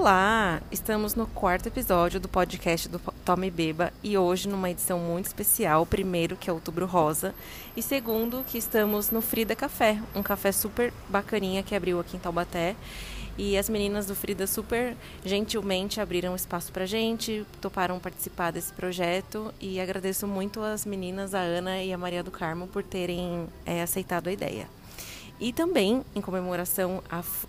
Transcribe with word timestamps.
Olá! 0.00 0.62
Estamos 0.70 1.16
no 1.16 1.26
quarto 1.26 1.66
episódio 1.66 2.20
do 2.20 2.28
podcast 2.28 2.88
do 2.88 3.00
Tome 3.24 3.50
Beba 3.50 3.92
e 4.00 4.16
hoje 4.16 4.48
numa 4.48 4.70
edição 4.70 5.00
muito 5.00 5.26
especial. 5.26 5.84
Primeiro, 5.84 6.36
que 6.36 6.48
é 6.48 6.52
Outubro 6.52 6.86
Rosa, 6.86 7.34
e 7.76 7.82
segundo, 7.82 8.44
que 8.46 8.56
estamos 8.56 9.10
no 9.10 9.20
Frida 9.20 9.56
Café, 9.56 10.00
um 10.14 10.22
café 10.22 10.52
super 10.52 10.92
bacaninha 11.08 11.64
que 11.64 11.74
abriu 11.74 11.98
aqui 11.98 12.16
em 12.16 12.20
Taubaté. 12.20 12.76
E 13.36 13.58
as 13.58 13.68
meninas 13.68 14.06
do 14.06 14.14
Frida 14.14 14.46
super 14.46 14.96
gentilmente 15.24 16.00
abriram 16.00 16.36
espaço 16.36 16.70
pra 16.70 16.86
gente, 16.86 17.44
toparam 17.60 17.98
participar 17.98 18.52
desse 18.52 18.72
projeto 18.72 19.52
e 19.60 19.80
agradeço 19.80 20.28
muito 20.28 20.62
as 20.62 20.86
meninas, 20.86 21.34
a 21.34 21.40
Ana 21.40 21.82
e 21.82 21.92
a 21.92 21.98
Maria 21.98 22.22
do 22.22 22.30
Carmo, 22.30 22.68
por 22.68 22.84
terem 22.84 23.48
é, 23.66 23.82
aceitado 23.82 24.28
a 24.28 24.32
ideia. 24.32 24.77
E 25.40 25.52
também, 25.52 26.04
em 26.16 26.20
comemoração 26.20 27.02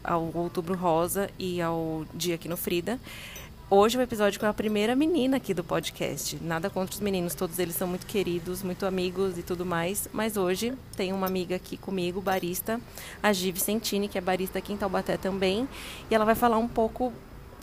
ao 0.04 0.32
Outubro 0.36 0.76
Rosa 0.76 1.28
e 1.40 1.60
ao 1.60 2.06
dia 2.14 2.36
aqui 2.36 2.48
no 2.48 2.56
Frida, 2.56 3.00
hoje 3.68 3.98
é 3.98 4.00
o 4.00 4.04
episódio 4.04 4.40
com 4.40 4.46
a 4.46 4.54
primeira 4.54 4.96
menina 4.96 5.38
aqui 5.38 5.56
do 5.56 5.64
podcast. 5.64 6.38
Nada 6.40 6.70
contra 6.70 6.94
os 6.94 7.00
meninos, 7.02 7.34
todos 7.34 7.58
eles 7.58 7.74
são 7.74 7.88
muito 7.88 8.06
queridos, 8.06 8.62
muito 8.62 8.86
amigos 8.86 9.40
e 9.40 9.42
tudo 9.42 9.66
mais. 9.66 10.08
Mas 10.14 10.38
hoje 10.38 10.74
tem 10.96 11.12
uma 11.12 11.26
amiga 11.26 11.56
aqui 11.56 11.78
comigo, 11.78 12.22
barista, 12.22 12.80
a 13.24 13.34
Gi 13.34 13.52
Vicentini, 13.52 14.08
que 14.08 14.20
é 14.20 14.22
barista 14.22 14.60
aqui 14.60 14.72
em 14.72 14.78
Taubaté 14.78 15.18
também. 15.18 15.68
E 16.12 16.14
ela 16.14 16.26
vai 16.26 16.36
falar 16.36 16.60
um 16.60 16.68
pouco 16.68 17.12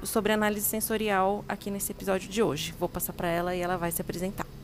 sobre 0.02 0.32
análise 0.32 0.66
sensorial 0.66 1.45
aqui 1.48 1.70
nesse 1.70 1.92
episódio 1.92 2.28
de 2.28 2.42
hoje. 2.42 2.74
Vou 2.80 2.88
passar 2.88 3.12
para 3.12 3.28
ela 3.28 3.54
e 3.54 3.60
ela 3.60 3.76
vai 3.76 3.92
se 3.92 4.00
apresentar. 4.02 4.55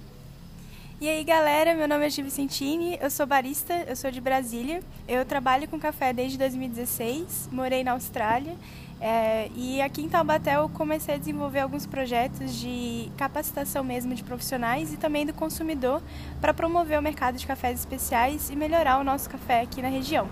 E 1.03 1.09
aí, 1.09 1.25
galera, 1.25 1.75
meu 1.75 1.89
nome 1.89 2.07
é 2.07 2.09
Gi 2.09 2.23
Vicentini, 2.23 2.97
eu 3.03 3.11
sou 3.11 3.27
barista, 3.27 3.75
eu 3.89 3.97
sou 3.97 4.09
de 4.09 4.21
Brasília. 4.21 4.81
Eu 5.09 5.25
trabalho 5.25 5.67
com 5.67 5.77
café 5.77 6.13
desde 6.13 6.39
2016, 6.39 7.49
morei 7.51 7.83
na 7.83 7.91
Austrália. 7.91 8.55
É, 9.01 9.51
e 9.57 9.83
aqui 9.83 10.01
em 10.01 10.09
Taubaté 10.09 10.55
eu 10.55 10.69
comecei 10.69 11.17
a 11.17 11.19
desenvolver 11.19 11.59
alguns 11.59 11.87
projetos 11.87 12.55
de 12.55 13.11
capacitação 13.17 13.83
mesmo 13.83 14.15
de 14.15 14.23
profissionais 14.23 14.93
e 14.93 14.97
também 14.97 15.27
do 15.27 15.33
consumidor 15.33 16.01
para 16.41 16.55
promover 16.55 16.97
o 17.01 17.03
mercado 17.03 17.37
de 17.37 17.49
cafés 17.49 17.81
especiais 17.81 18.49
e 18.49 18.55
melhorar 18.55 19.01
o 19.01 19.03
nosso 19.03 19.29
café 19.29 19.63
aqui 19.63 19.83
na 19.83 19.89
região. 19.89 20.29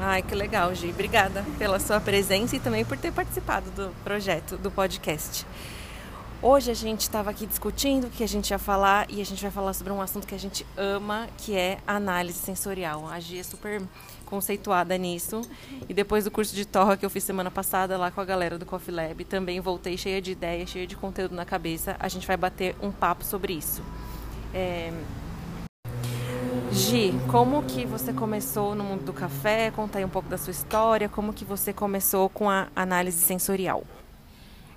Ai, 0.00 0.22
que 0.22 0.34
legal, 0.34 0.74
Gi. 0.74 0.88
Obrigada 0.88 1.44
pela 1.58 1.78
sua 1.78 2.00
presença 2.00 2.56
e 2.56 2.58
também 2.58 2.86
por 2.86 2.96
ter 2.96 3.12
participado 3.12 3.70
do 3.72 3.94
projeto, 4.02 4.56
do 4.56 4.70
podcast. 4.70 5.44
Hoje 6.44 6.72
a 6.72 6.74
gente 6.74 7.02
estava 7.02 7.30
aqui 7.30 7.46
discutindo 7.46 8.08
o 8.08 8.10
que 8.10 8.24
a 8.24 8.26
gente 8.26 8.50
ia 8.50 8.58
falar 8.58 9.08
e 9.08 9.20
a 9.20 9.24
gente 9.24 9.40
vai 9.40 9.50
falar 9.52 9.72
sobre 9.74 9.92
um 9.92 10.02
assunto 10.02 10.26
que 10.26 10.34
a 10.34 10.38
gente 10.38 10.66
ama, 10.76 11.28
que 11.38 11.54
é 11.54 11.78
análise 11.86 12.36
sensorial. 12.36 13.06
A 13.06 13.20
Gia 13.20 13.38
é 13.38 13.44
super 13.44 13.80
conceituada 14.26 14.98
nisso. 14.98 15.42
E 15.88 15.94
depois 15.94 16.24
do 16.24 16.32
curso 16.32 16.52
de 16.52 16.64
torra 16.64 16.96
que 16.96 17.06
eu 17.06 17.10
fiz 17.10 17.22
semana 17.22 17.48
passada 17.48 17.96
lá 17.96 18.10
com 18.10 18.20
a 18.20 18.24
galera 18.24 18.58
do 18.58 18.66
Coffee 18.66 18.92
Lab, 18.92 19.24
também 19.26 19.60
voltei 19.60 19.96
cheia 19.96 20.20
de 20.20 20.32
ideias, 20.32 20.68
cheia 20.68 20.84
de 20.84 20.96
conteúdo 20.96 21.32
na 21.32 21.44
cabeça. 21.44 21.94
A 22.00 22.08
gente 22.08 22.26
vai 22.26 22.36
bater 22.36 22.74
um 22.82 22.90
papo 22.90 23.24
sobre 23.24 23.52
isso. 23.52 23.80
É... 24.52 24.92
Gi, 26.72 27.14
como 27.30 27.62
que 27.62 27.86
você 27.86 28.12
começou 28.12 28.74
no 28.74 28.82
mundo 28.82 29.04
do 29.04 29.12
café? 29.12 29.70
Conta 29.70 29.98
aí 29.98 30.04
um 30.04 30.08
pouco 30.08 30.28
da 30.28 30.36
sua 30.36 30.50
história. 30.50 31.08
Como 31.08 31.32
que 31.32 31.44
você 31.44 31.72
começou 31.72 32.28
com 32.28 32.50
a 32.50 32.66
análise 32.74 33.18
sensorial? 33.18 33.84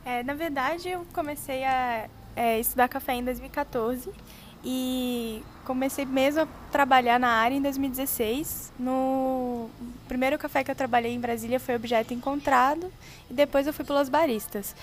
É, 0.06 0.22
na 0.22 0.36
verdade, 0.36 0.88
eu 0.88 1.04
comecei 1.12 1.64
a 1.64 2.08
é, 2.36 2.60
estudar 2.60 2.88
café 2.88 3.16
em 3.16 3.24
2014 3.24 4.12
e 4.64 5.42
comecei 5.66 6.06
mesmo 6.06 6.42
a 6.42 6.48
trabalhar 6.72 7.20
na 7.20 7.30
área 7.30 7.56
em 7.56 7.62
2016. 7.62 8.72
No 8.78 9.68
primeiro 10.08 10.38
café 10.38 10.64
que 10.64 10.70
eu 10.70 10.76
trabalhei 10.76 11.12
em 11.12 11.20
Brasília 11.20 11.60
foi 11.60 11.76
Objeto 11.76 12.14
Encontrado 12.14 12.92
e 13.32 13.34
depois 13.34 13.66
eu 13.66 13.74
fui 13.74 13.84
para 13.84 13.98
Los 13.98 14.08
Baristas. 14.08 14.76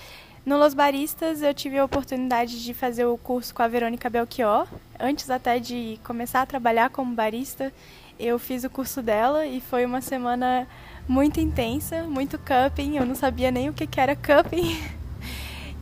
No 0.45 0.57
Los 0.57 0.73
Baristas 0.73 1.41
eu 1.41 1.53
tive 1.53 1.77
a 1.77 1.85
oportunidade 1.85 2.61
de 2.61 2.73
fazer 2.73 3.05
o 3.05 3.17
curso 3.17 3.55
com 3.55 3.63
a 3.63 3.67
Verônica 3.69 4.09
Belchior. 4.09 4.67
Antes 4.99 5.29
até 5.29 5.57
de 5.57 5.97
começar 6.03 6.41
a 6.41 6.45
trabalhar 6.45 6.89
como 6.89 7.15
barista, 7.15 7.71
eu 8.19 8.37
fiz 8.37 8.65
o 8.65 8.69
curso 8.69 9.01
dela 9.01 9.45
e 9.45 9.61
foi 9.61 9.85
uma 9.85 10.01
semana 10.01 10.67
muito 11.07 11.39
intensa, 11.39 12.03
muito 12.03 12.37
cupping. 12.37 12.97
Eu 12.97 13.05
não 13.05 13.15
sabia 13.15 13.51
nem 13.51 13.69
o 13.69 13.73
que 13.73 13.87
era 13.97 14.17
cupping. 14.17 14.77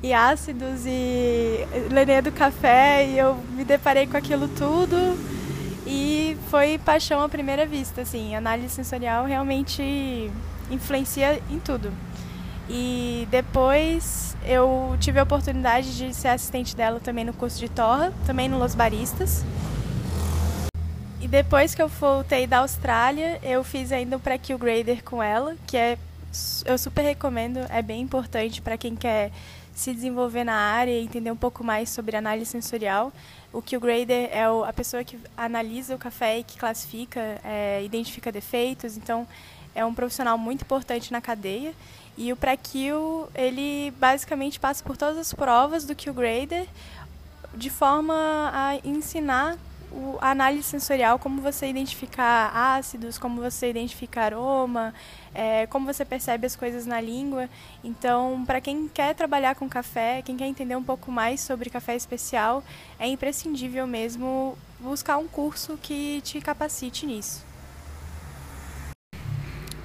e 0.04 0.14
ácidos 0.14 0.86
e 0.86 1.66
Lenê 1.92 2.22
do 2.22 2.32
café 2.32 3.06
e 3.06 3.18
eu 3.18 3.36
me 3.52 3.64
deparei 3.64 4.08
com 4.08 4.18
aquilo 4.18 4.48
tudo 4.48 4.96
e 5.86 6.38
foi 6.50 6.78
paixão 6.80 7.22
à 7.22 7.30
primeira 7.30 7.66
vista, 7.66 8.02
assim, 8.02 8.36
análise 8.36 8.74
sensorial 8.74 9.26
realmente 9.26 10.32
influencia 10.70 11.42
em 11.50 11.60
tudo. 11.60 11.92
E 12.70 13.28
depois 13.30 14.36
eu 14.46 14.96
tive 15.00 15.20
a 15.20 15.24
oportunidade 15.24 15.98
de 15.98 16.14
ser 16.14 16.30
assistente 16.30 16.76
dela 16.76 17.00
também 17.00 17.26
no 17.26 17.34
curso 17.34 17.60
de 17.60 17.70
Torra, 17.70 18.14
também 18.26 18.48
no 18.48 18.58
Los 18.58 18.74
Baristas. 18.74 19.44
E 21.20 21.28
depois 21.28 21.76
que 21.76 21.82
eu 21.82 21.88
voltei 21.88 22.48
da 22.48 22.60
Austrália, 22.60 23.40
eu 23.44 23.64
fiz 23.64 23.92
ainda 23.92 24.16
o 24.16 24.20
pré-Q 24.20 24.58
Grader 24.58 25.04
com 25.04 25.22
ela, 25.22 25.56
que 25.68 25.78
é 25.78 25.98
eu 26.66 26.78
super 26.78 27.02
recomendo, 27.02 27.60
é 27.70 27.82
bem 27.82 28.02
importante 28.02 28.62
para 28.62 28.78
quem 28.78 28.96
quer 28.96 29.32
se 29.74 29.94
desenvolver 29.94 30.44
na 30.44 30.54
área 30.54 30.92
e 30.92 31.04
entender 31.04 31.32
um 31.32 31.36
pouco 31.36 31.64
mais 31.64 31.90
sobre 31.90 32.16
análise 32.16 32.52
sensorial. 32.52 33.12
O 33.52 33.62
que 33.62 33.76
o 33.76 33.80
grader 33.80 34.30
é 34.32 34.44
a 34.44 34.74
pessoa 34.74 35.04
que 35.04 35.18
analisa 35.36 35.96
o 35.96 35.98
café 35.98 36.40
e 36.40 36.44
que 36.44 36.58
classifica, 36.58 37.20
é, 37.44 37.84
identifica 37.84 38.32
defeitos. 38.32 38.98
Então, 38.98 39.28
é 39.74 39.86
um 39.86 39.94
profissional 39.94 40.38
muito 40.38 40.62
importante 40.62 41.12
na 41.12 41.22
cadeia. 41.22 41.74
E 42.18 42.32
o 42.32 42.36
pré-kill, 42.36 43.28
ele 43.34 43.92
basicamente 44.00 44.60
passa 44.60 44.84
por 44.84 44.98
todas 44.98 45.18
as 45.18 45.34
provas 45.34 45.86
do 45.86 45.96
Q 45.96 46.14
Grader 46.14 46.68
de 47.54 47.70
forma 47.70 48.52
a 48.54 48.76
ensinar 48.84 49.58
o, 49.92 50.18
a 50.22 50.32
análise 50.32 50.64
sensorial, 50.64 51.20
como 51.20 51.42
você 51.42 51.68
identificar 51.68 52.52
ácidos, 52.54 53.18
como 53.18 53.42
você 53.42 53.70
identificar 53.70 54.26
aroma, 54.26 54.94
é, 55.34 55.68
como 55.68 55.86
você 55.86 56.06
percebe 56.06 56.48
as 56.48 56.56
coisas 56.56 56.86
na 56.86 57.02
língua. 57.02 57.50
Então, 57.84 58.44
para 58.46 58.62
quem 58.62 58.88
quer 58.88 59.14
trabalhar 59.14 59.56
com 59.56 59.68
café, 59.68 60.22
quem 60.22 60.38
quer 60.38 60.48
entender 60.48 60.76
um 60.76 60.84
pouco 60.84 61.12
mais 61.12 61.42
sobre 61.42 61.70
café 61.70 61.96
especial, 61.96 62.64
é 62.98 63.08
imprescindível 63.08 63.86
mesmo 63.86 64.58
buscar 64.80 65.18
um 65.18 65.28
curso 65.28 65.78
que 65.82 66.22
te 66.22 66.40
capacite 66.40 67.06
nisso. 67.06 67.46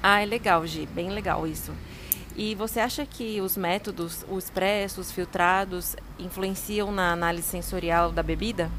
Ah, 0.01 0.21
é 0.21 0.25
legal, 0.25 0.65
Gi, 0.65 0.85
bem 0.85 1.09
legal 1.09 1.45
isso. 1.45 1.73
E 2.35 2.53
você 2.53 2.79
acha 2.79 3.05
que 3.05 3.41
os 3.41 3.57
métodos, 3.57 4.23
os 4.29 4.43
expressos, 4.45 5.07
os 5.07 5.11
filtrados, 5.11 5.95
influenciam 6.19 6.91
na 6.91 7.11
análise 7.11 7.47
sensorial 7.47 8.11
da 8.11 8.21
bebida? 8.21 8.69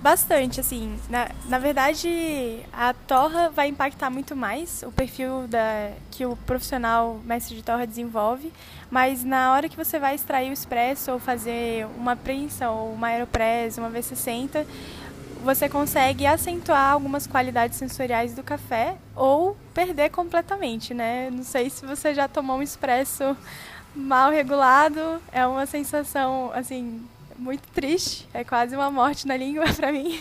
Bastante, 0.00 0.60
assim. 0.60 0.96
Na, 1.10 1.28
na 1.46 1.58
verdade, 1.58 2.60
a 2.72 2.94
torra 2.94 3.50
vai 3.50 3.66
impactar 3.68 4.08
muito 4.10 4.36
mais 4.36 4.84
o 4.84 4.92
perfil 4.92 5.48
da, 5.48 5.90
que 6.10 6.24
o 6.24 6.36
profissional 6.36 7.20
mestre 7.24 7.56
de 7.56 7.62
torra 7.64 7.84
desenvolve, 7.84 8.52
mas 8.90 9.24
na 9.24 9.52
hora 9.52 9.68
que 9.68 9.76
você 9.76 9.98
vai 9.98 10.14
extrair 10.14 10.50
o 10.50 10.52
expresso 10.52 11.12
ou 11.12 11.18
fazer 11.18 11.84
uma 11.96 12.14
prensa 12.14 12.70
ou 12.70 12.92
uma 12.92 13.08
aeropress, 13.08 13.76
uma 13.78 13.90
V60, 13.90 14.64
você 15.42 15.68
consegue 15.68 16.26
acentuar 16.26 16.92
algumas 16.92 17.26
qualidades 17.26 17.76
sensoriais 17.76 18.34
do 18.34 18.42
café 18.42 18.96
ou 19.16 19.56
perder 19.74 20.10
completamente, 20.10 20.94
né? 20.94 21.28
Não 21.30 21.42
sei 21.42 21.70
se 21.70 21.84
você 21.84 22.14
já 22.14 22.28
tomou 22.28 22.58
um 22.58 22.62
expresso 22.62 23.36
mal 23.96 24.30
regulado, 24.30 25.20
é 25.32 25.44
uma 25.44 25.66
sensação, 25.66 26.52
assim, 26.54 27.02
muito 27.38 27.66
triste, 27.68 28.28
é 28.34 28.42
quase 28.42 28.74
uma 28.74 28.90
morte 28.90 29.26
na 29.26 29.36
língua 29.36 29.64
para 29.72 29.92
mim. 29.92 30.20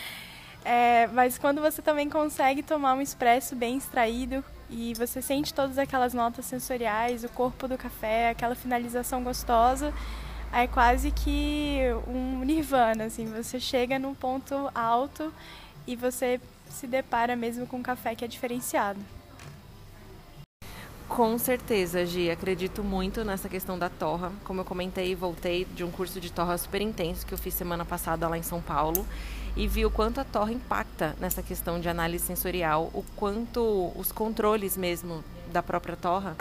é, 0.64 1.06
mas 1.08 1.38
quando 1.38 1.60
você 1.60 1.82
também 1.82 2.08
consegue 2.08 2.62
tomar 2.62 2.94
um 2.94 3.00
expresso 3.00 3.54
bem 3.54 3.76
extraído 3.76 4.42
e 4.68 4.94
você 4.94 5.22
sente 5.22 5.54
todas 5.54 5.78
aquelas 5.78 6.12
notas 6.14 6.46
sensoriais, 6.46 7.22
o 7.22 7.28
corpo 7.28 7.68
do 7.68 7.76
café, 7.76 8.30
aquela 8.30 8.54
finalização 8.54 9.22
gostosa, 9.22 9.92
é 10.52 10.66
quase 10.66 11.10
que 11.10 11.80
um 12.08 12.40
nirvana, 12.44 13.04
assim, 13.04 13.26
você 13.26 13.60
chega 13.60 13.98
num 13.98 14.14
ponto 14.14 14.70
alto 14.74 15.32
e 15.86 15.94
você 15.94 16.40
se 16.68 16.86
depara 16.86 17.36
mesmo 17.36 17.66
com 17.66 17.76
um 17.76 17.82
café 17.82 18.14
que 18.14 18.24
é 18.24 18.28
diferenciado. 18.28 18.98
Com 21.08 21.38
certeza, 21.38 22.04
Gi. 22.04 22.30
Acredito 22.30 22.82
muito 22.82 23.24
nessa 23.24 23.48
questão 23.48 23.78
da 23.78 23.88
torra. 23.88 24.32
Como 24.44 24.60
eu 24.60 24.64
comentei, 24.64 25.14
voltei 25.14 25.64
de 25.64 25.84
um 25.84 25.90
curso 25.90 26.20
de 26.20 26.30
torra 26.32 26.58
super 26.58 26.80
intenso 26.80 27.24
que 27.24 27.32
eu 27.32 27.38
fiz 27.38 27.54
semana 27.54 27.84
passada 27.84 28.28
lá 28.28 28.36
em 28.36 28.42
São 28.42 28.60
Paulo 28.60 29.06
e 29.56 29.66
vi 29.66 29.86
o 29.86 29.90
quanto 29.90 30.20
a 30.20 30.24
torra 30.24 30.52
impacta 30.52 31.16
nessa 31.18 31.42
questão 31.42 31.80
de 31.80 31.88
análise 31.88 32.24
sensorial, 32.24 32.90
o 32.92 33.02
quanto 33.14 33.92
os 33.96 34.12
controles 34.12 34.76
mesmo 34.76 35.24
da 35.50 35.62
própria 35.62 35.96
torra 35.96 36.36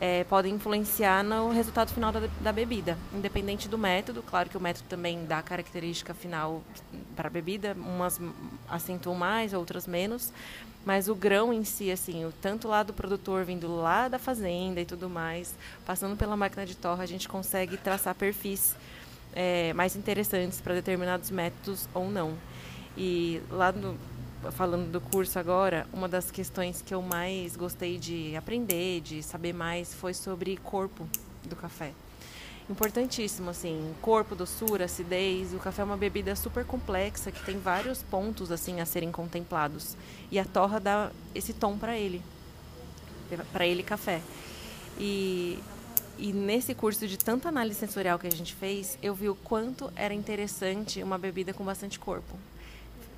é, 0.00 0.22
podem 0.24 0.54
influenciar 0.54 1.24
no 1.24 1.50
resultado 1.50 1.92
final 1.92 2.12
da, 2.12 2.20
da, 2.40 2.52
bebida, 2.52 2.96
independente 3.12 3.68
do 3.68 3.76
método. 3.76 4.22
Claro 4.22 4.48
que 4.48 4.56
o 4.56 4.60
método 4.60 4.86
também 4.88 5.24
dá 5.24 5.42
característica 5.42 6.14
final 6.14 6.62
para 7.16 7.28
a 7.28 7.30
bebida, 7.30 7.74
umas 7.76 8.20
acentuam 8.68 9.16
mais, 9.16 9.52
outras 9.52 9.86
menos, 9.86 10.32
mas 10.86 11.08
o 11.08 11.14
grão 11.14 11.52
em 11.52 11.64
si, 11.64 11.90
assim, 11.90 12.24
o 12.24 12.32
tanto 12.40 12.68
lá 12.68 12.82
do 12.82 12.92
produtor 12.92 13.44
vindo 13.44 13.74
lá 13.74 14.08
da 14.08 14.18
fazenda 14.18 14.80
e 14.80 14.84
tudo 14.84 15.08
mais, 15.10 15.54
passando 15.84 16.16
pela 16.16 16.36
máquina 16.36 16.64
de 16.64 16.76
torra, 16.76 17.02
a 17.02 17.06
gente 17.06 17.28
consegue 17.28 17.76
traçar 17.76 18.14
perfis 18.14 18.76
é, 19.34 19.72
mais 19.72 19.96
interessantes 19.96 20.60
para 20.60 20.74
determinados 20.74 21.30
métodos 21.30 21.88
ou 21.92 22.08
não. 22.08 22.34
E 22.96 23.42
lá 23.50 23.72
no, 23.72 23.96
falando 24.52 24.90
do 24.90 25.00
curso 25.00 25.38
agora, 25.38 25.86
uma 25.92 26.08
das 26.08 26.30
questões 26.30 26.82
que 26.82 26.94
eu 26.94 27.02
mais 27.02 27.56
gostei 27.56 27.98
de 27.98 28.34
aprender, 28.36 29.00
de 29.00 29.22
saber 29.22 29.52
mais, 29.52 29.92
foi 29.92 30.14
sobre 30.14 30.56
corpo 30.58 31.08
do 31.44 31.56
café. 31.56 31.92
Importantíssimo, 32.70 33.50
assim, 33.50 33.94
corpo, 34.02 34.34
doçura, 34.34 34.84
acidez. 34.84 35.54
O 35.54 35.58
café 35.58 35.82
é 35.82 35.84
uma 35.84 35.96
bebida 35.96 36.36
super 36.36 36.64
complexa 36.64 37.32
que 37.32 37.42
tem 37.44 37.58
vários 37.58 38.02
pontos 38.02 38.52
assim 38.52 38.80
a 38.80 38.86
serem 38.86 39.10
contemplados. 39.10 39.96
E 40.30 40.38
a 40.38 40.44
torra 40.44 40.78
dá 40.78 41.10
esse 41.34 41.54
tom 41.54 41.78
para 41.78 41.96
ele, 41.96 42.22
para 43.52 43.66
ele 43.66 43.82
café. 43.82 44.20
E 44.98 45.58
e 46.20 46.32
nesse 46.32 46.74
curso 46.74 47.06
de 47.06 47.16
tanta 47.16 47.48
análise 47.48 47.78
sensorial 47.78 48.18
que 48.18 48.26
a 48.26 48.30
gente 48.30 48.52
fez, 48.52 48.98
eu 49.00 49.14
vi 49.14 49.28
o 49.28 49.36
quanto 49.36 49.90
era 49.94 50.12
interessante 50.12 51.00
uma 51.00 51.16
bebida 51.16 51.54
com 51.54 51.64
bastante 51.64 51.96
corpo 51.96 52.36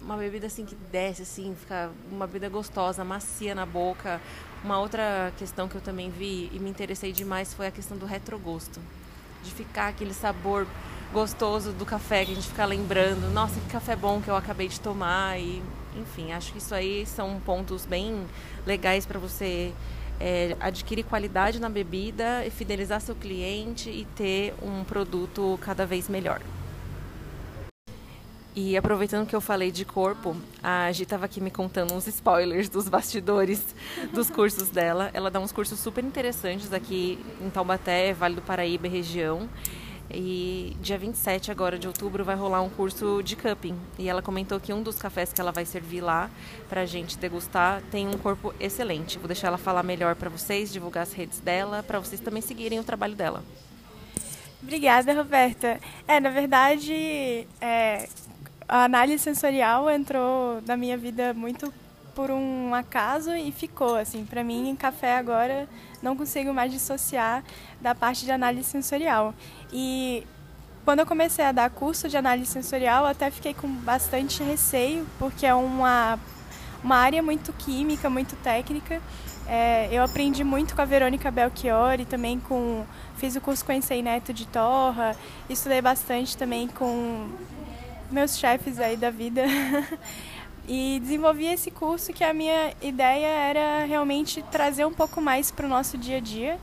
uma 0.02 0.17
bebida 0.17 0.47
assim 0.47 0.64
que 0.64 0.75
desce, 0.91 1.23
assim, 1.23 1.55
fica 1.58 1.91
uma 2.11 2.26
bebida 2.26 2.49
gostosa, 2.49 3.05
macia 3.05 3.55
na 3.55 3.67
boca. 3.67 4.20
Uma 4.64 4.79
outra 4.79 5.32
questão 5.38 5.69
que 5.69 5.75
eu 5.75 5.81
também 5.81 6.11
vi 6.11 6.50
e 6.52 6.58
me 6.58 6.70
interessei 6.70 7.12
demais 7.12 7.55
foi 7.55 7.67
a 7.67 7.70
questão 7.70 7.97
do 7.97 8.06
retrogosto. 8.06 8.81
De 9.43 9.50
ficar 9.50 9.88
aquele 9.88 10.12
sabor 10.12 10.67
gostoso 11.12 11.73
do 11.73 11.85
café 11.85 12.25
que 12.25 12.32
a 12.32 12.35
gente 12.35 12.49
fica 12.49 12.64
lembrando, 12.64 13.32
nossa, 13.32 13.58
que 13.58 13.67
café 13.69 13.97
bom 13.97 14.20
que 14.20 14.29
eu 14.29 14.37
acabei 14.37 14.69
de 14.69 14.79
tomar 14.79 15.38
e 15.41 15.62
enfim, 15.97 16.32
acho 16.32 16.53
que 16.53 16.58
isso 16.58 16.75
aí 16.75 17.05
são 17.05 17.41
pontos 17.41 17.85
bem 17.85 18.25
legais 18.64 19.05
para 19.05 19.19
você 19.19 19.73
é, 20.20 20.56
adquirir 20.61 21.05
qualidade 21.05 21.58
na 21.61 21.69
bebida, 21.69 22.44
fidelizar 22.50 23.00
seu 23.00 23.14
cliente 23.14 23.91
e 23.91 24.06
ter 24.14 24.55
um 24.62 24.85
produto 24.85 25.58
cada 25.62 25.85
vez 25.85 26.08
melhor. 26.08 26.41
E 28.55 28.76
aproveitando 28.76 29.29
que 29.29 29.37
eu 29.37 29.41
falei 29.41 29.70
de 29.70 29.85
corpo, 29.85 30.37
a 30.61 30.91
Gi 30.91 31.05
estava 31.05 31.25
aqui 31.25 31.41
me 31.41 31.52
contando 31.52 31.94
uns 31.94 32.08
spoilers 32.08 32.69
dos 32.69 32.88
bastidores 32.88 33.64
dos 34.12 34.29
cursos 34.29 34.70
dela. 34.70 35.08
Ela 35.14 35.31
dá 35.31 35.38
uns 35.38 35.52
cursos 35.52 35.79
super 35.79 36.02
interessantes 36.02 36.73
aqui 36.73 37.19
em 37.41 37.49
Taubaté, 37.49 38.12
Vale 38.12 38.35
do 38.35 38.43
Paraíba 38.43 38.88
região. 38.88 39.49
E 40.12 40.76
dia 40.81 40.99
27 40.99 41.52
agora 41.52 41.79
de 41.79 41.87
outubro 41.87 42.25
vai 42.25 42.35
rolar 42.35 42.62
um 42.62 42.69
curso 42.69 43.23
de 43.23 43.37
cupping. 43.37 43.79
E 43.97 44.08
ela 44.08 44.20
comentou 44.20 44.58
que 44.58 44.73
um 44.73 44.82
dos 44.82 44.99
cafés 44.99 45.32
que 45.32 45.41
ela 45.41 45.53
vai 45.53 45.64
servir 45.64 46.00
lá 46.00 46.29
para 46.69 46.81
a 46.81 46.87
gente 46.87 47.17
degustar 47.17 47.81
tem 47.93 48.08
um 48.08 48.19
corpo 48.19 48.53
excelente. 48.58 49.17
Vou 49.19 49.29
deixar 49.29 49.46
ela 49.46 49.58
falar 49.58 49.85
melhor 49.85 50.17
para 50.17 50.29
vocês, 50.29 50.73
divulgar 50.73 51.05
as 51.05 51.12
redes 51.12 51.38
dela, 51.38 51.85
para 51.85 52.00
vocês 52.00 52.20
também 52.20 52.43
seguirem 52.43 52.81
o 52.81 52.85
trabalho 52.85 53.14
dela. 53.14 53.44
Obrigada, 54.61 55.14
Roberta. 55.14 55.81
É, 56.08 56.19
na 56.19 56.31
verdade, 56.31 57.46
é, 57.61 58.08
a 58.70 58.84
análise 58.84 59.20
sensorial 59.20 59.90
entrou 59.90 60.62
na 60.64 60.76
minha 60.76 60.96
vida 60.96 61.34
muito 61.34 61.75
por 62.14 62.31
um 62.31 62.72
acaso 62.72 63.34
e 63.34 63.50
ficou 63.50 63.96
assim. 63.96 64.25
Para 64.25 64.44
mim, 64.44 64.76
café 64.78 65.17
agora 65.17 65.69
não 66.00 66.17
consigo 66.17 66.55
mais 66.55 66.70
dissociar 66.70 67.43
da 67.81 67.96
parte 67.96 68.25
de 68.25 68.31
análise 68.31 68.69
sensorial. 68.69 69.34
E 69.72 70.25
quando 70.84 71.00
eu 71.00 71.06
comecei 71.06 71.44
a 71.44 71.50
dar 71.50 71.69
curso 71.69 72.08
de 72.08 72.17
análise 72.17 72.49
sensorial, 72.49 73.05
até 73.05 73.28
fiquei 73.28 73.55
com 73.55 73.67
bastante 73.69 74.40
receio, 74.44 75.05
porque 75.19 75.44
é 75.44 75.55
uma 75.55 76.17
uma 76.82 76.96
área 76.96 77.22
muito 77.22 77.52
química, 77.52 78.08
muito 78.08 78.37
técnica. 78.37 79.02
É, 79.49 79.88
eu 79.90 80.05
aprendi 80.05 80.44
muito 80.44 80.76
com 80.76 80.81
a 80.81 80.84
Verônica 80.84 81.28
Belchior 81.28 81.99
e 81.99 82.05
também 82.05 82.38
com 82.38 82.84
fiz 83.17 83.34
o 83.34 83.40
curso 83.40 83.64
com 83.64 83.72
o 83.72 83.75
Ensei 83.75 84.00
Neto 84.00 84.32
de 84.32 84.46
Torra, 84.46 85.17
estudei 85.49 85.82
bastante 85.82 86.37
também 86.37 86.69
com 86.69 87.28
meus 88.11 88.39
chefes 88.39 88.79
aí 88.79 88.97
da 88.97 89.11
vida. 89.11 89.43
e 90.69 91.01
desenvolvi 91.01 91.47
esse 91.47 91.71
curso 91.71 92.12
que 92.12 92.23
a 92.23 92.33
minha 92.33 92.73
ideia 92.81 93.27
era 93.27 93.85
realmente 93.87 94.43
trazer 94.51 94.85
um 94.85 94.93
pouco 94.93 95.21
mais 95.21 95.51
para 95.51 95.67
o 95.67 95.69
nosso 95.69 95.99
dia 95.99 96.19
a 96.19 96.21
dia. 96.21 96.59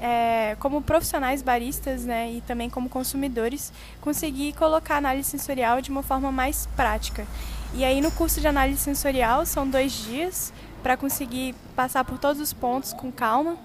É, 0.00 0.56
como 0.60 0.80
profissionais 0.80 1.42
baristas 1.42 2.04
né, 2.04 2.30
e 2.30 2.40
também 2.42 2.70
como 2.70 2.88
consumidores, 2.88 3.72
conseguir 4.00 4.52
colocar 4.52 4.94
a 4.94 4.98
análise 4.98 5.28
sensorial 5.28 5.80
de 5.80 5.90
uma 5.90 6.04
forma 6.04 6.30
mais 6.30 6.68
prática. 6.76 7.26
E 7.74 7.84
aí 7.84 8.00
no 8.00 8.10
curso 8.12 8.40
de 8.40 8.46
análise 8.46 8.80
sensorial 8.80 9.44
são 9.44 9.68
dois 9.68 9.92
dias 9.92 10.52
para 10.84 10.96
conseguir 10.96 11.54
passar 11.74 12.04
por 12.04 12.16
todos 12.16 12.40
os 12.40 12.52
pontos 12.52 12.92
com 12.92 13.10
calma. 13.10 13.56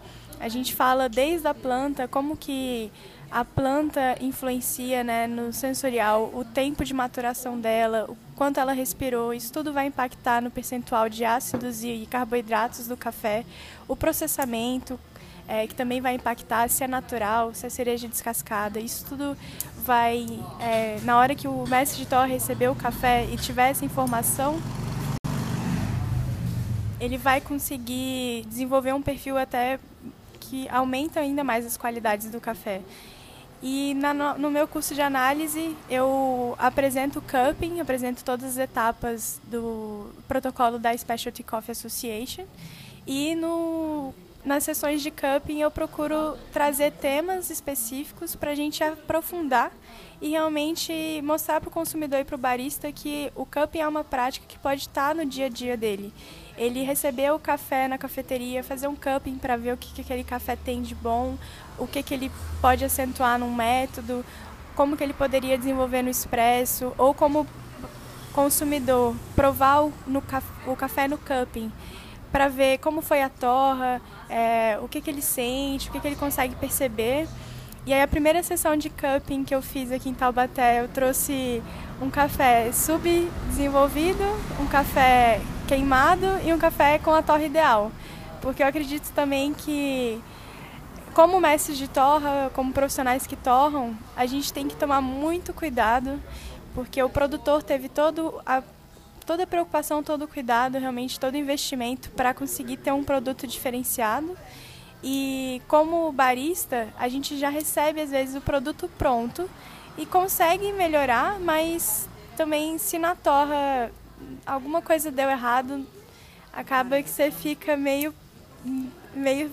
A 0.43 0.49
gente 0.49 0.75
fala 0.75 1.07
desde 1.07 1.47
a 1.47 1.53
planta, 1.53 2.05
como 2.05 2.35
que 2.35 2.91
a 3.31 3.45
planta 3.45 4.17
influencia 4.19 5.01
né, 5.01 5.25
no 5.25 5.53
sensorial, 5.53 6.29
o 6.33 6.43
tempo 6.43 6.83
de 6.83 6.93
maturação 6.93 7.57
dela, 7.57 8.07
o 8.09 8.17
quanto 8.35 8.59
ela 8.59 8.73
respirou, 8.73 9.33
isso 9.33 9.53
tudo 9.53 9.71
vai 9.71 9.85
impactar 9.85 10.41
no 10.41 10.51
percentual 10.51 11.07
de 11.07 11.23
ácidos 11.23 11.81
e 11.81 12.05
carboidratos 12.11 12.89
do 12.89 12.97
café, 12.97 13.45
o 13.87 13.95
processamento, 13.95 14.99
é, 15.47 15.65
que 15.65 15.73
também 15.73 16.01
vai 16.01 16.15
impactar 16.15 16.69
se 16.69 16.83
é 16.83 16.89
natural, 16.89 17.53
se 17.53 17.65
é 17.65 17.69
cereja 17.69 18.09
descascada, 18.09 18.81
isso 18.81 19.05
tudo 19.05 19.37
vai, 19.77 20.27
é, 20.59 20.99
na 21.03 21.17
hora 21.17 21.33
que 21.35 21.47
o 21.47 21.65
mestre 21.65 21.99
de 21.99 22.05
torre 22.05 22.33
receber 22.33 22.67
o 22.69 22.75
café 22.75 23.25
e 23.31 23.37
tiver 23.37 23.69
essa 23.69 23.85
informação, 23.85 24.61
ele 26.99 27.17
vai 27.17 27.39
conseguir 27.39 28.45
desenvolver 28.49 28.93
um 28.93 29.01
perfil 29.01 29.37
até 29.37 29.79
que 30.49 30.67
aumenta 30.69 31.19
ainda 31.19 31.43
mais 31.43 31.65
as 31.65 31.77
qualidades 31.77 32.29
do 32.29 32.39
café. 32.39 32.81
E 33.61 33.93
na, 33.93 34.13
no 34.13 34.51
meu 34.51 34.67
curso 34.67 34.93
de 34.93 35.01
análise 35.01 35.75
eu 35.89 36.53
apresento 36.59 37.19
o 37.19 37.21
cupping, 37.21 37.79
apresento 37.79 38.23
todas 38.23 38.51
as 38.51 38.57
etapas 38.57 39.39
do 39.45 40.11
protocolo 40.27 40.77
da 40.77 40.95
Specialty 40.97 41.43
Coffee 41.43 41.71
Association. 41.71 42.45
E 43.07 43.35
no, 43.35 44.13
nas 44.45 44.63
sessões 44.63 45.01
de 45.01 45.09
cupping 45.09 45.61
eu 45.61 45.71
procuro 45.71 46.37
trazer 46.51 46.91
temas 46.91 47.49
específicos 47.49 48.35
para 48.35 48.51
a 48.51 48.55
gente 48.55 48.83
aprofundar 48.83 49.71
e 50.21 50.29
realmente 50.29 51.21
mostrar 51.23 51.61
para 51.61 51.69
o 51.69 51.71
consumidor 51.71 52.19
e 52.19 52.25
para 52.25 52.35
o 52.35 52.37
barista 52.37 52.91
que 52.91 53.31
o 53.35 53.45
cupping 53.45 53.79
é 53.79 53.87
uma 53.87 54.03
prática 54.03 54.45
que 54.47 54.59
pode 54.59 54.81
estar 54.81 55.15
no 55.15 55.25
dia 55.25 55.45
a 55.45 55.49
dia 55.49 55.77
dele. 55.77 56.13
Ele 56.57 56.83
receber 56.83 57.31
o 57.31 57.39
café 57.39 57.87
na 57.87 57.97
cafeteria, 57.97 58.63
fazer 58.63 58.87
um 58.87 58.95
cupping 58.95 59.37
para 59.37 59.57
ver 59.57 59.73
o 59.73 59.77
que, 59.77 59.93
que 59.93 60.01
aquele 60.01 60.23
café 60.23 60.55
tem 60.55 60.81
de 60.81 60.93
bom, 60.93 61.37
o 61.77 61.87
que, 61.87 62.03
que 62.03 62.13
ele 62.13 62.31
pode 62.61 62.85
acentuar 62.85 63.39
num 63.39 63.53
método, 63.53 64.25
como 64.75 64.95
que 64.97 65.03
ele 65.03 65.13
poderia 65.13 65.57
desenvolver 65.57 66.01
no 66.01 66.09
expresso, 66.09 66.93
ou 66.97 67.13
como 67.13 67.47
consumidor 68.33 69.15
provar 69.35 69.85
o, 69.85 69.93
no, 70.07 70.23
o 70.67 70.75
café 70.75 71.07
no 71.07 71.17
cupping 71.17 71.71
para 72.33 72.47
ver 72.47 72.79
como 72.79 72.99
foi 73.03 73.21
a 73.21 73.29
torra, 73.29 74.01
é, 74.27 74.79
o 74.81 74.87
que, 74.87 74.99
que 74.99 75.09
ele 75.11 75.21
sente, 75.21 75.87
o 75.87 75.91
que, 75.91 75.99
que 75.99 76.07
ele 76.07 76.15
consegue 76.15 76.55
perceber. 76.55 77.27
E 77.85 77.93
aí 77.93 78.01
a 78.01 78.07
primeira 78.07 78.41
sessão 78.41 78.75
de 78.75 78.89
cupping 78.89 79.43
que 79.43 79.53
eu 79.53 79.61
fiz 79.61 79.91
aqui 79.91 80.09
em 80.09 80.15
Taubaté, 80.15 80.81
eu 80.81 80.87
trouxe 80.87 81.61
um 82.01 82.09
café 82.09 82.71
subdesenvolvido, 82.71 84.23
um 84.59 84.65
café 84.65 85.39
queimado 85.67 86.25
e 86.43 86.51
um 86.51 86.57
café 86.57 86.97
com 86.97 87.11
a 87.11 87.21
torre 87.21 87.45
ideal. 87.45 87.91
Porque 88.41 88.63
eu 88.63 88.67
acredito 88.67 89.11
também 89.13 89.53
que, 89.53 90.19
como 91.13 91.39
mestres 91.39 91.77
de 91.77 91.87
torra, 91.87 92.49
como 92.55 92.73
profissionais 92.73 93.27
que 93.27 93.35
torram, 93.35 93.95
a 94.17 94.25
gente 94.25 94.51
tem 94.51 94.67
que 94.67 94.75
tomar 94.75 95.01
muito 95.01 95.53
cuidado, 95.53 96.19
porque 96.73 97.03
o 97.03 97.09
produtor 97.09 97.61
teve 97.61 97.89
todo 97.89 98.41
a, 98.43 98.63
toda 99.25 99.43
a 99.43 99.47
preocupação, 99.47 100.03
todo 100.03 100.23
o 100.23 100.27
cuidado, 100.27 100.77
realmente 100.77 101.19
todo 101.19 101.33
o 101.33 101.37
investimento 101.37 102.09
para 102.11 102.33
conseguir 102.33 102.77
ter 102.77 102.91
um 102.91 103.03
produto 103.03 103.47
diferenciado. 103.47 104.37
E 105.03 105.61
como 105.67 106.11
barista, 106.11 106.87
a 106.97 107.09
gente 107.09 107.37
já 107.37 107.49
recebe 107.49 108.01
às 108.01 108.09
vezes 108.09 108.35
o 108.35 108.41
produto 108.41 108.89
pronto 108.97 109.49
e 109.97 110.05
consegue 110.05 110.71
melhorar, 110.71 111.39
mas 111.39 112.07
também 112.37 112.77
se 112.77 112.97
na 112.97 113.15
torra 113.15 113.91
alguma 114.45 114.81
coisa 114.81 115.11
deu 115.11 115.29
errado, 115.29 115.85
acaba 116.51 117.01
que 117.01 117.09
você 117.09 117.31
fica 117.31 117.75
meio 117.75 118.13
meio 119.13 119.51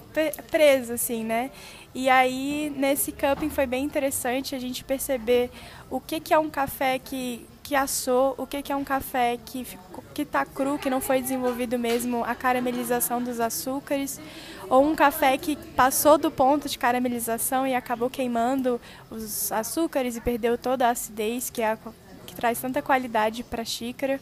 preso 0.51 0.93
assim, 0.93 1.25
né? 1.25 1.51
E 1.95 2.09
aí 2.09 2.73
nesse 2.77 3.11
cupping 3.11 3.51
foi 3.51 3.67
bem 3.67 3.85
interessante 3.85 4.55
a 4.55 4.59
gente 4.59 4.85
perceber 4.85 5.51
o 5.91 6.01
que 6.01 6.21
que 6.21 6.33
é 6.33 6.39
um 6.39 6.49
café 6.49 6.99
que 6.99 7.47
que 7.71 7.77
assou, 7.77 8.35
o 8.37 8.49
que 8.49 8.63
que 8.63 8.73
é 8.73 8.75
um 8.77 8.83
café 8.83 9.39
que 9.47 9.65
que 10.13 10.23
está 10.23 10.45
cru, 10.45 10.77
que 10.77 10.91
não 10.91 11.01
foi 11.01 11.23
desenvolvido 11.23 11.79
mesmo 11.79 12.25
a 12.25 12.35
caramelização 12.35 13.23
dos 13.23 13.39
açúcares, 13.39 14.21
ou 14.69 14.85
um 14.85 14.97
café 14.97 15.39
que 15.39 15.55
passou 15.77 16.19
do 16.19 16.33
ponto 16.33 16.69
de 16.69 16.77
caramelização 16.77 17.65
e 17.65 17.73
acabou 17.73 18.11
queimando 18.11 18.81
os 19.09 19.53
açúcares 19.53 20.17
e 20.17 20.21
perdeu 20.21 20.59
toda 20.59 20.89
a 20.89 20.91
acidez 20.91 21.49
que, 21.49 21.63
é 21.63 21.71
a, 21.71 21.79
que 22.27 22.35
traz 22.35 22.61
tanta 22.61 22.83
qualidade 22.83 23.45
para 23.45 23.63
a 23.63 23.65
xícara. 23.65 24.21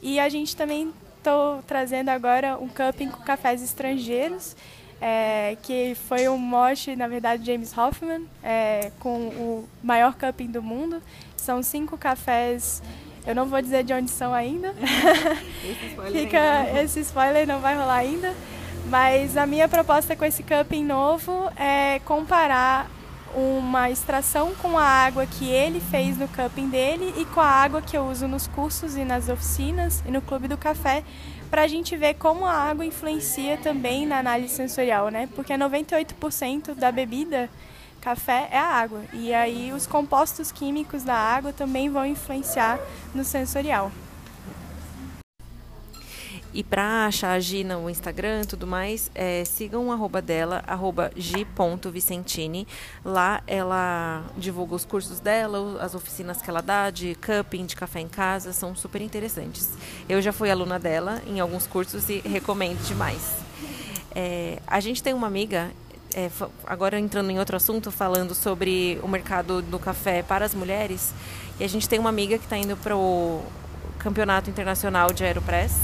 E 0.00 0.20
a 0.20 0.28
gente 0.28 0.54
também 0.54 0.94
estou 1.16 1.60
trazendo 1.66 2.10
agora 2.10 2.56
um 2.58 2.68
cupping 2.68 3.08
com 3.08 3.20
cafés 3.24 3.60
estrangeiros, 3.60 4.54
é, 5.00 5.56
que 5.62 5.94
foi 6.08 6.28
um 6.28 6.38
mote, 6.38 6.96
na 6.96 7.08
verdade, 7.08 7.44
James 7.44 7.76
Hoffman, 7.76 8.26
é, 8.42 8.90
com 8.98 9.28
o 9.28 9.68
maior 9.82 10.14
cupping 10.14 10.50
do 10.50 10.62
mundo. 10.62 11.02
São 11.36 11.62
cinco 11.62 11.96
cafés 11.96 12.82
eu 13.28 13.34
não 13.34 13.44
vou 13.44 13.60
dizer 13.60 13.84
de 13.84 13.92
onde 13.92 14.10
são 14.10 14.32
ainda. 14.32 14.74
Esse 15.62 15.86
spoiler, 15.88 16.22
Fica, 16.22 16.80
esse 16.82 17.00
spoiler 17.00 17.46
não 17.46 17.60
vai 17.60 17.76
rolar 17.76 17.96
ainda. 17.96 18.34
Mas 18.86 19.36
a 19.36 19.44
minha 19.44 19.68
proposta 19.68 20.16
com 20.16 20.24
esse 20.24 20.42
cupping 20.42 20.82
novo 20.82 21.50
é 21.54 21.98
comparar 22.06 22.90
uma 23.34 23.90
extração 23.90 24.54
com 24.54 24.78
a 24.78 24.84
água 24.84 25.26
que 25.26 25.48
ele 25.48 25.80
fez 25.80 26.16
no 26.16 26.28
cupping 26.28 26.68
dele 26.68 27.14
e 27.16 27.24
com 27.26 27.40
a 27.40 27.46
água 27.46 27.82
que 27.82 27.96
eu 27.96 28.04
uso 28.06 28.26
nos 28.26 28.46
cursos 28.46 28.96
e 28.96 29.04
nas 29.04 29.28
oficinas 29.28 30.02
e 30.06 30.10
no 30.10 30.22
Clube 30.22 30.48
do 30.48 30.56
Café, 30.56 31.04
para 31.50 31.62
a 31.62 31.68
gente 31.68 31.96
ver 31.96 32.14
como 32.14 32.44
a 32.44 32.52
água 32.52 32.84
influencia 32.84 33.56
também 33.56 34.06
na 34.06 34.18
análise 34.18 34.54
sensorial, 34.54 35.08
né? 35.08 35.28
Porque 35.34 35.52
98% 35.52 36.74
da 36.74 36.92
bebida 36.92 37.48
café 38.00 38.48
é 38.50 38.58
a 38.58 38.66
água. 38.66 39.02
E 39.12 39.32
aí 39.34 39.72
os 39.72 39.86
compostos 39.86 40.52
químicos 40.52 41.02
da 41.02 41.14
água 41.14 41.52
também 41.52 41.90
vão 41.90 42.06
influenciar 42.06 42.78
no 43.14 43.24
sensorial. 43.24 43.90
E 46.52 46.64
para 46.64 47.06
achar 47.06 47.32
a 47.32 47.40
Gi 47.40 47.62
no 47.62 47.90
Instagram 47.90 48.42
e 48.42 48.46
tudo 48.46 48.66
mais, 48.66 49.10
é, 49.14 49.44
sigam 49.44 49.88
o 49.88 49.92
arroba 49.92 50.22
dela, 50.22 50.62
arroba. 50.66 51.10
Lá 53.04 53.42
ela 53.46 54.24
divulga 54.36 54.74
os 54.74 54.84
cursos 54.84 55.20
dela, 55.20 55.82
as 55.82 55.94
oficinas 55.94 56.40
que 56.40 56.48
ela 56.48 56.62
dá 56.62 56.90
de 56.90 57.16
cupping, 57.16 57.66
de 57.66 57.76
café 57.76 58.00
em 58.00 58.08
casa, 58.08 58.52
são 58.52 58.74
super 58.74 59.02
interessantes. 59.02 59.70
Eu 60.08 60.22
já 60.22 60.32
fui 60.32 60.50
aluna 60.50 60.78
dela 60.78 61.22
em 61.26 61.38
alguns 61.38 61.66
cursos 61.66 62.08
e 62.08 62.20
recomendo 62.20 62.82
demais. 62.86 63.36
É, 64.14 64.58
a 64.66 64.80
gente 64.80 65.02
tem 65.02 65.12
uma 65.12 65.26
amiga 65.26 65.70
é, 66.14 66.30
agora 66.66 66.98
entrando 66.98 67.30
em 67.30 67.38
outro 67.38 67.56
assunto, 67.56 67.90
falando 67.90 68.34
sobre 68.34 68.98
o 69.02 69.08
mercado 69.08 69.60
do 69.60 69.78
café 69.78 70.22
para 70.22 70.44
as 70.44 70.54
mulheres, 70.54 71.12
e 71.60 71.64
a 71.64 71.68
gente 71.68 71.88
tem 71.88 71.98
uma 71.98 72.08
amiga 72.08 72.38
que 72.38 72.44
está 72.44 72.56
indo 72.56 72.76
para 72.76 72.96
o 72.96 73.42
Campeonato 73.98 74.48
Internacional 74.48 75.12
de 75.12 75.24
Aeropress, 75.24 75.74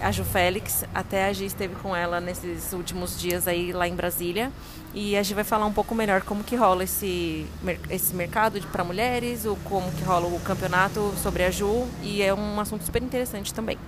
a 0.00 0.10
Ju 0.12 0.24
Félix, 0.24 0.84
até 0.94 1.26
a 1.26 1.32
Gi 1.32 1.46
esteve 1.46 1.74
com 1.76 1.94
ela 1.94 2.20
nesses 2.20 2.72
últimos 2.72 3.18
dias 3.18 3.46
aí 3.48 3.72
lá 3.72 3.88
em 3.88 3.94
Brasília, 3.94 4.52
e 4.94 5.16
a 5.16 5.22
Gi 5.22 5.34
vai 5.34 5.44
falar 5.44 5.66
um 5.66 5.72
pouco 5.72 5.94
melhor 5.94 6.22
como 6.22 6.44
que 6.44 6.56
rola 6.56 6.84
esse, 6.84 7.46
esse 7.90 8.14
mercado 8.14 8.60
para 8.68 8.84
mulheres, 8.84 9.44
o 9.44 9.56
como 9.64 9.90
que 9.92 10.04
rola 10.04 10.26
o 10.26 10.40
campeonato 10.40 11.12
sobre 11.22 11.44
a 11.44 11.50
Ju, 11.50 11.86
e 12.02 12.22
é 12.22 12.32
um 12.32 12.60
assunto 12.60 12.84
super 12.84 13.02
interessante 13.02 13.52
também. 13.52 13.78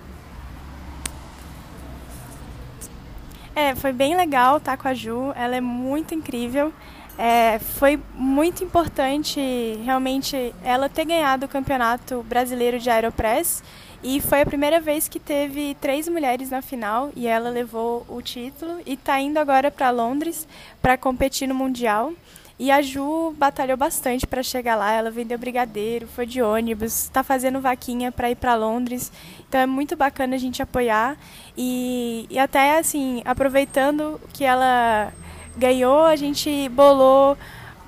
É, 3.54 3.74
foi 3.74 3.92
bem 3.92 4.16
legal 4.16 4.58
estar 4.58 4.76
com 4.76 4.86
a 4.86 4.94
Ju, 4.94 5.32
ela 5.34 5.56
é 5.56 5.60
muito 5.60 6.14
incrível. 6.14 6.72
É, 7.20 7.58
foi 7.58 8.00
muito 8.14 8.62
importante 8.62 9.40
realmente 9.84 10.54
ela 10.62 10.88
ter 10.88 11.04
ganhado 11.04 11.46
o 11.46 11.48
campeonato 11.48 12.22
brasileiro 12.22 12.78
de 12.78 12.88
Aeropress 12.88 13.64
e 14.02 14.20
foi 14.20 14.42
a 14.42 14.46
primeira 14.46 14.80
vez 14.80 15.08
que 15.08 15.18
teve 15.18 15.76
três 15.80 16.08
mulheres 16.08 16.50
na 16.50 16.62
final 16.62 17.10
e 17.16 17.26
ela 17.26 17.50
levou 17.50 18.06
o 18.08 18.22
título 18.22 18.80
e 18.86 18.94
está 18.94 19.20
indo 19.20 19.38
agora 19.38 19.70
para 19.70 19.90
Londres 19.90 20.46
para 20.80 20.96
competir 20.96 21.48
no 21.48 21.54
Mundial. 21.54 22.12
E 22.60 22.72
a 22.72 22.82
Ju 22.82 23.32
batalhou 23.38 23.76
bastante 23.76 24.26
para 24.26 24.42
chegar 24.42 24.74
lá. 24.74 24.92
Ela 24.92 25.10
vendeu 25.10 25.38
brigadeiro, 25.38 26.08
foi 26.08 26.26
de 26.26 26.42
ônibus, 26.42 27.04
está 27.04 27.22
fazendo 27.22 27.60
vaquinha 27.60 28.10
para 28.10 28.30
ir 28.30 28.34
para 28.34 28.56
Londres. 28.56 29.12
Então 29.48 29.60
é 29.60 29.66
muito 29.66 29.96
bacana 29.96 30.34
a 30.34 30.38
gente 30.38 30.60
apoiar. 30.60 31.16
E, 31.56 32.26
e 32.28 32.38
até 32.38 32.78
assim, 32.78 33.22
aproveitando 33.24 34.20
que 34.32 34.44
ela 34.44 35.12
ganhou, 35.56 36.04
a 36.04 36.16
gente 36.16 36.68
bolou 36.70 37.36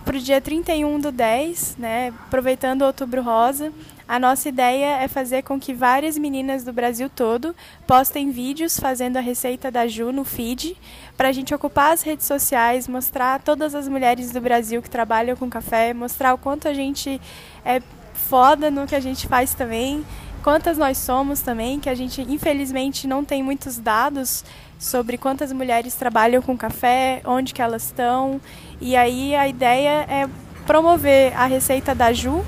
para 0.04 0.16
o 0.16 0.20
dia 0.20 0.40
31 0.40 1.00
do 1.00 1.12
10, 1.12 1.76
né? 1.76 2.12
Aproveitando 2.26 2.82
o 2.82 2.86
Outubro 2.86 3.22
Rosa. 3.22 3.72
A 4.10 4.18
nossa 4.18 4.48
ideia 4.48 4.96
é 4.96 5.06
fazer 5.06 5.42
com 5.42 5.56
que 5.60 5.72
várias 5.72 6.18
meninas 6.18 6.64
do 6.64 6.72
Brasil 6.72 7.08
todo 7.08 7.54
postem 7.86 8.32
vídeos 8.32 8.76
fazendo 8.76 9.18
a 9.18 9.20
receita 9.20 9.70
da 9.70 9.86
Ju 9.86 10.10
no 10.10 10.24
feed, 10.24 10.76
para 11.16 11.28
a 11.28 11.32
gente 11.32 11.54
ocupar 11.54 11.92
as 11.92 12.02
redes 12.02 12.26
sociais, 12.26 12.88
mostrar 12.88 13.40
todas 13.40 13.72
as 13.72 13.86
mulheres 13.86 14.32
do 14.32 14.40
Brasil 14.40 14.82
que 14.82 14.90
trabalham 14.90 15.36
com 15.36 15.48
café, 15.48 15.94
mostrar 15.94 16.34
o 16.34 16.38
quanto 16.38 16.66
a 16.66 16.74
gente 16.74 17.20
é 17.64 17.80
foda 18.12 18.68
no 18.68 18.84
que 18.84 18.96
a 18.96 19.00
gente 19.00 19.28
faz 19.28 19.54
também, 19.54 20.04
quantas 20.42 20.76
nós 20.76 20.98
somos 20.98 21.40
também, 21.40 21.78
que 21.78 21.88
a 21.88 21.94
gente 21.94 22.20
infelizmente 22.22 23.06
não 23.06 23.24
tem 23.24 23.44
muitos 23.44 23.78
dados 23.78 24.44
sobre 24.76 25.18
quantas 25.18 25.52
mulheres 25.52 25.94
trabalham 25.94 26.42
com 26.42 26.58
café, 26.58 27.22
onde 27.24 27.54
que 27.54 27.62
elas 27.62 27.84
estão. 27.84 28.40
E 28.80 28.96
aí 28.96 29.36
a 29.36 29.46
ideia 29.46 30.04
é 30.08 30.28
promover 30.66 31.32
a 31.36 31.46
receita 31.46 31.94
da 31.94 32.12
Ju 32.12 32.44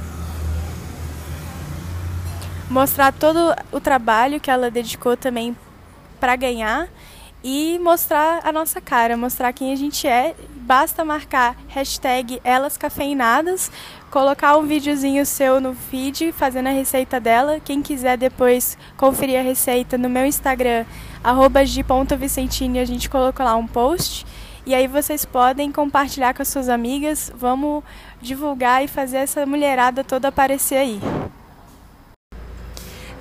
mostrar 2.72 3.12
todo 3.12 3.54
o 3.70 3.78
trabalho 3.78 4.40
que 4.40 4.50
ela 4.50 4.70
dedicou 4.70 5.14
também 5.14 5.54
para 6.18 6.34
ganhar 6.36 6.88
e 7.44 7.78
mostrar 7.80 8.40
a 8.44 8.50
nossa 8.50 8.80
cara, 8.80 9.14
mostrar 9.14 9.52
quem 9.52 9.72
a 9.72 9.76
gente 9.76 10.06
é. 10.06 10.34
Basta 10.56 11.04
marcar 11.04 11.54
hashtag 11.68 12.40
elas 12.42 12.78
cafeinadas, 12.78 13.70
colocar 14.10 14.56
um 14.56 14.62
videozinho 14.62 15.26
seu 15.26 15.60
no 15.60 15.74
feed 15.74 16.32
fazendo 16.32 16.68
a 16.68 16.72
receita 16.72 17.20
dela. 17.20 17.60
Quem 17.60 17.82
quiser 17.82 18.16
depois 18.16 18.78
conferir 18.96 19.38
a 19.38 19.42
receita 19.42 19.98
no 19.98 20.08
meu 20.08 20.24
Instagram, 20.24 20.86
arroba 21.22 21.66
g.vicentini, 21.66 22.78
a 22.78 22.86
gente 22.86 23.10
colocou 23.10 23.44
lá 23.44 23.54
um 23.54 23.66
post. 23.66 24.24
E 24.64 24.74
aí 24.74 24.86
vocês 24.86 25.26
podem 25.26 25.70
compartilhar 25.70 26.32
com 26.32 26.40
as 26.40 26.48
suas 26.48 26.70
amigas. 26.70 27.30
Vamos 27.36 27.84
divulgar 28.20 28.82
e 28.82 28.88
fazer 28.88 29.18
essa 29.18 29.44
mulherada 29.44 30.02
toda 30.02 30.28
aparecer 30.28 30.76
aí 30.76 31.00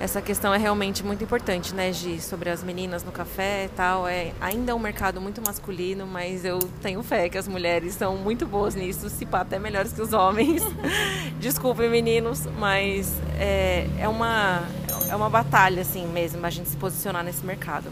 essa 0.02 0.20
questão 0.20 0.52
é 0.52 0.58
realmente 0.58 1.04
muito 1.04 1.22
importante, 1.22 1.72
né, 1.72 1.92
Gi? 1.92 2.20
Sobre 2.20 2.50
as 2.50 2.60
meninas 2.64 3.04
no 3.04 3.12
café 3.12 3.66
e 3.66 3.68
tal. 3.68 4.08
É, 4.08 4.32
ainda 4.40 4.72
é 4.72 4.74
um 4.74 4.78
mercado 4.80 5.20
muito 5.20 5.40
masculino, 5.40 6.08
mas 6.08 6.44
eu 6.44 6.58
tenho 6.82 7.00
fé 7.04 7.28
que 7.28 7.38
as 7.38 7.46
mulheres 7.46 7.94
são 7.94 8.16
muito 8.16 8.44
boas 8.44 8.74
nisso, 8.74 9.08
se 9.08 9.24
pá, 9.24 9.42
até 9.42 9.60
melhores 9.60 9.92
que 9.92 10.02
os 10.02 10.12
homens. 10.12 10.60
Desculpem, 11.38 11.88
meninos, 11.88 12.44
mas 12.58 13.14
é, 13.38 13.86
é, 13.96 14.08
uma, 14.08 14.64
é 15.08 15.14
uma 15.14 15.30
batalha, 15.30 15.82
assim 15.82 16.04
mesmo, 16.08 16.44
a 16.44 16.50
gente 16.50 16.68
se 16.68 16.76
posicionar 16.76 17.22
nesse 17.22 17.46
mercado. 17.46 17.88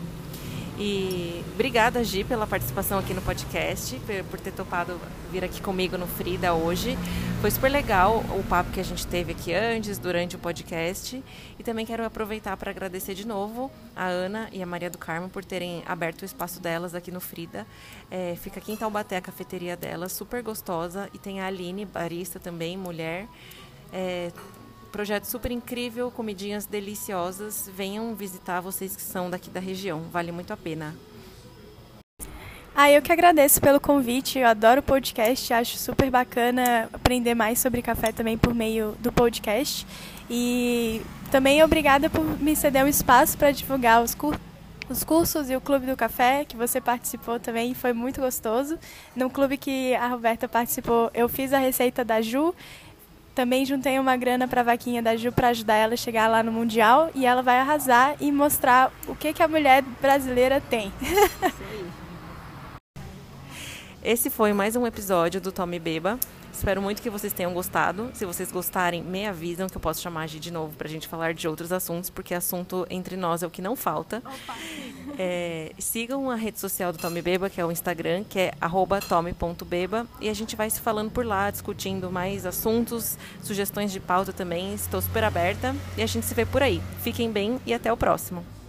E 0.83 1.45
obrigada, 1.53 2.03
Gi, 2.03 2.25
pela 2.25 2.47
participação 2.47 2.99
aqui 2.99 3.13
no 3.13 3.21
podcast, 3.21 4.01
por 4.31 4.41
ter 4.41 4.51
topado 4.51 4.99
vir 5.31 5.45
aqui 5.45 5.61
comigo 5.61 5.99
no 5.99 6.07
Frida 6.07 6.55
hoje. 6.55 6.97
Foi 7.43 7.51
super 7.51 7.71
legal 7.71 8.25
o 8.31 8.43
papo 8.45 8.71
que 8.71 8.81
a 8.81 8.83
gente 8.83 9.07
teve 9.07 9.33
aqui 9.33 9.53
antes, 9.53 9.99
durante 9.99 10.37
o 10.37 10.39
podcast. 10.39 11.23
E 11.59 11.63
também 11.63 11.85
quero 11.85 12.03
aproveitar 12.03 12.57
para 12.57 12.71
agradecer 12.71 13.13
de 13.13 13.27
novo 13.27 13.71
a 13.95 14.07
Ana 14.07 14.49
e 14.53 14.63
a 14.63 14.67
Maria 14.67 14.89
do 14.89 14.97
Carmo 14.97 15.29
por 15.29 15.45
terem 15.45 15.83
aberto 15.85 16.23
o 16.23 16.25
espaço 16.25 16.63
delas 16.63 16.95
aqui 16.95 17.11
no 17.11 17.21
Frida. 17.21 17.67
É, 18.11 18.35
fica 18.41 18.59
aqui 18.59 18.73
em 18.73 18.77
Taubaté 18.77 19.19
a 19.19 19.21
cafeteria 19.21 19.77
delas, 19.77 20.13
super 20.13 20.43
gostosa. 20.43 21.11
E 21.13 21.19
tem 21.19 21.43
a 21.43 21.47
Aline, 21.47 21.85
barista 21.85 22.41
também, 22.41 22.79
mulher. 22.79 23.27
É, 23.93 24.33
Projeto 24.93 25.25
super 25.25 25.51
incrível, 25.51 26.11
comidinhas 26.11 26.67
deliciosas. 26.67 27.71
Venham 27.75 28.15
visitar 28.15 28.61
vocês 28.61 28.97
que 28.97 29.03
são 29.03 29.31
daqui 29.31 29.49
da 29.49 29.61
região, 29.61 30.03
vale 30.13 30.33
muito 30.33 30.53
a 30.53 30.57
pena. 30.57 30.95
Ah, 32.75 32.91
eu 32.91 33.03
que 33.03 33.13
agradeço 33.13 33.61
pelo 33.61 33.81
convite. 33.81 34.39
Eu 34.39 34.49
adoro 34.49 34.81
o 34.81 34.83
podcast, 34.83 35.53
acho 35.53 35.77
super 35.77 36.11
bacana 36.11 36.89
aprender 36.93 37.35
mais 37.35 37.59
sobre 37.59 37.83
café 37.83 38.11
também 38.11 38.39
por 38.39 38.55
meio 38.55 38.97
do 39.01 39.13
podcast. 39.13 39.87
E 40.31 41.03
também 41.31 41.63
obrigada 41.63 42.09
por 42.09 42.25
me 42.41 42.57
ceder 42.57 42.85
um 42.85 42.89
espaço 42.89 43.37
para 43.37 43.51
divulgar 43.51 44.03
os, 44.03 44.15
cur 44.15 44.39
os 44.89 45.05
cursos 45.05 45.51
e 45.51 45.57
o 45.57 45.61
Clube 45.61 45.87
do 45.87 45.97
Café, 45.97 46.45
que 46.45 46.57
você 46.57 46.81
participou 46.81 47.39
também, 47.39 47.75
foi 47.75 47.93
muito 47.93 48.21
gostoso. 48.21 48.79
No 49.15 49.31
clube 49.31 49.57
que 49.57 49.95
a 49.95 50.09
Roberta 50.09 50.49
participou, 50.49 51.11
eu 51.15 51.29
fiz 51.29 51.53
a 51.53 51.59
receita 51.59 52.05
da 52.05 52.21
Ju 52.21 52.55
também 53.41 53.65
juntei 53.65 53.99
uma 53.99 54.19
grana 54.19 54.47
para 54.47 54.61
a 54.61 54.65
vaquinha 54.65 55.03
da 55.03 55.17
Ju 55.17 55.33
para 55.33 55.49
ajudar 55.49 55.75
ela 55.75 55.95
a 55.95 55.97
chegar 55.97 56.29
lá 56.29 56.43
no 56.43 56.53
Mundial 56.53 57.11
e 57.15 57.25
ela 57.25 57.41
vai 57.43 57.59
arrasar 57.59 58.15
e 58.21 58.31
mostrar 58.31 58.93
o 59.09 59.17
que, 59.17 59.33
que 59.33 59.43
a 59.43 59.49
mulher 59.49 59.81
brasileira 59.99 60.61
tem. 60.61 60.93
Esse 64.05 64.29
foi 64.29 64.53
mais 64.53 64.77
um 64.77 64.87
episódio 64.87 65.41
do 65.41 65.51
Tome 65.51 65.79
Beba. 65.79 66.21
Espero 66.53 66.83
muito 66.83 67.01
que 67.01 67.09
vocês 67.09 67.33
tenham 67.33 67.55
gostado. 67.55 68.11
Se 68.13 68.27
vocês 68.27 68.53
gostarem, 68.53 69.03
me 69.03 69.27
avisam 69.27 69.71
que 69.71 69.77
eu 69.79 69.81
posso 69.81 70.03
chamar 70.03 70.25
a 70.25 70.27
Gi 70.27 70.39
de 70.39 70.51
novo 70.51 70.77
pra 70.77 70.87
gente 70.87 71.09
falar 71.09 71.33
de 71.33 71.49
outros 71.49 71.73
assuntos, 71.73 72.11
porque 72.11 72.35
assunto 72.35 72.87
entre 72.91 73.17
nós 73.17 73.43
é 73.43 73.47
o 73.47 73.51
que 73.51 73.63
não 73.63 73.75
falta. 73.75 74.23
É, 75.19 75.73
sigam 75.79 76.31
a 76.31 76.35
rede 76.35 76.59
social 76.59 76.93
do 76.93 76.99
Tome 76.99 77.23
Beba, 77.23 77.51
que 77.51 77.61
é 77.61 77.65
o 77.65 77.71
Instagram, 77.71 78.25
que 78.25 78.39
é 78.39 78.53
tome.beba, 79.09 80.07
e 80.21 80.29
a 80.29 80.35
gente 80.35 80.57
vai 80.57 80.71
se 80.71 80.81
falando 80.81 81.11
por 81.11 81.25
lá, 81.25 81.51
discutindo 81.51 82.11
mais 82.11 82.47
assuntos, 82.47 83.17
sugestões 83.43 83.93
de 83.93 84.01
pauta 84.01 84.33
também. 84.33 84.75
Estou 84.75 85.01
super 85.01 85.25
aberta 85.25 85.75
e 85.97 86.03
a 86.03 86.07
gente 86.07 86.27
se 86.27 86.35
vê 86.35 86.45
por 86.45 86.63
aí. 86.63 86.81
Fiquem 87.03 87.31
bem 87.31 87.61
e 87.67 87.75
até 87.75 87.93
o 87.93 87.97
próximo. 87.97 88.60